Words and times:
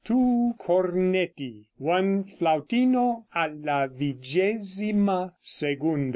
2 0.03 0.55
Cornetti. 0.57 1.63
1 1.77 2.23
Flautino 2.23 3.27
alla 3.29 3.85
vigesima 3.87 5.31
secunda. 5.39 6.09